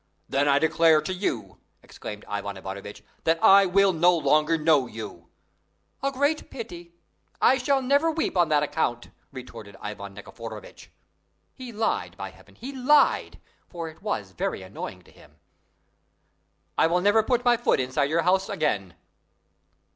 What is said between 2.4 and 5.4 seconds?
Ivanovitch, "that I will no longer know you!"